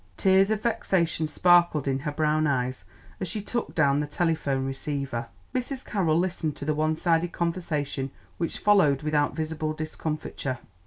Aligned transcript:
Tears 0.17 0.49
of 0.49 0.63
vexation 0.63 1.27
sparkled 1.27 1.87
in 1.87 1.99
her 1.99 2.11
brown 2.11 2.47
eyes, 2.47 2.85
as 3.19 3.27
she 3.27 3.39
took 3.39 3.75
down 3.75 3.99
the 3.99 4.07
telephone 4.07 4.65
receiver. 4.65 5.27
Mrs. 5.53 5.85
Carroll 5.85 6.17
listened 6.17 6.55
to 6.55 6.65
the 6.65 6.73
one 6.73 6.95
sided 6.95 7.31
conversation 7.33 8.09
which 8.39 8.57
followed 8.57 9.03
without 9.03 9.35
visible 9.35 9.73
discomfiture. 9.73 10.57